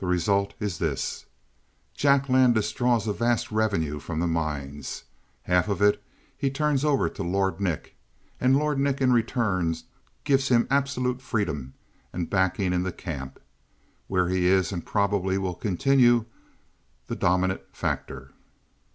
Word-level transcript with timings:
"The 0.00 0.04
result 0.06 0.52
is 0.60 0.76
this: 0.76 1.24
Jack 1.94 2.28
Landis 2.28 2.70
draws 2.72 3.06
a 3.06 3.14
vast 3.14 3.50
revenue 3.50 3.98
from 3.98 4.20
the 4.20 4.26
mines. 4.26 5.04
Half 5.44 5.66
of 5.70 5.80
it 5.80 6.02
he 6.36 6.50
turns 6.50 6.84
over 6.84 7.08
to 7.08 7.22
Lord 7.22 7.58
Nick, 7.58 7.96
and 8.38 8.54
Lord 8.54 8.78
Nick 8.78 9.00
in 9.00 9.14
return 9.14 9.74
gives 10.24 10.48
him 10.48 10.68
absolute 10.70 11.22
freedom 11.22 11.72
and 12.12 12.28
backing 12.28 12.74
in 12.74 12.82
the 12.82 12.92
camp, 12.92 13.40
where 14.08 14.28
he 14.28 14.44
is, 14.46 14.72
and 14.72 14.84
probably 14.84 15.38
will 15.38 15.54
continue 15.54 16.26
the 17.06 17.16
dominant 17.16 17.62
factor. 17.72 18.32